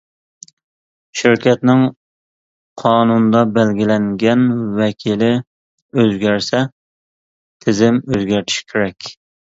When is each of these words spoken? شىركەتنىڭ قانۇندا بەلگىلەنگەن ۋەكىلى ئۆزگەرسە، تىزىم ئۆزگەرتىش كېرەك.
شىركەتنىڭ 1.19 1.83
قانۇندا 2.83 3.43
بەلگىلەنگەن 3.59 4.49
ۋەكىلى 4.79 5.31
ئۆزگەرسە، 6.01 6.63
تىزىم 7.67 8.01
ئۆزگەرتىش 8.09 8.61
كېرەك. 8.73 9.13